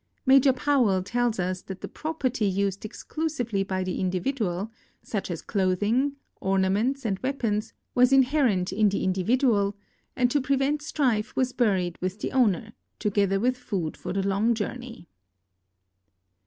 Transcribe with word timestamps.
Major 0.25 0.51
Powell 0.51 1.03
tells 1.03 1.39
us 1.39 1.61
that 1.61 1.81
the 1.81 1.87
property 1.87 2.47
used 2.47 2.85
exclusively 2.85 3.61
by 3.61 3.83
the 3.83 3.99
individual, 3.99 4.71
such 5.03 5.29
as 5.29 5.43
clothing, 5.43 6.13
ornaments, 6.37 7.05
and 7.05 7.19
weapons, 7.19 7.73
was 7.93 8.11
inherent 8.11 8.73
in 8.73 8.89
the 8.89 9.05
indivitlual, 9.05 9.75
and 10.15 10.31
to 10.31 10.41
prevent 10.41 10.81
strife 10.81 11.35
was 11.35 11.53
Iniried 11.53 11.97
with 12.01 12.19
the 12.19 12.31
owner, 12.31 12.73
together 12.97 13.39
with 13.39 13.55
food 13.55 13.95
for 13.95 14.11
the 14.11 14.27
long 14.27 14.55
journey. 14.55 15.07